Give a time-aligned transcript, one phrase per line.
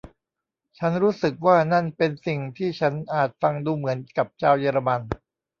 [0.77, 5.01] ฉันรู้สึกว่านั่นเป็นสิ่งที่ฉันอาจฟังดูเหมือนกับชาวเยอรมัน